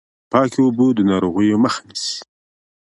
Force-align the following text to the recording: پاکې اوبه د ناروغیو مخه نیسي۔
پاکې 0.31 0.59
اوبه 0.63 0.85
د 0.97 0.99
ناروغیو 1.09 1.57
مخه 1.63 1.81
نیسي۔ 1.87 2.15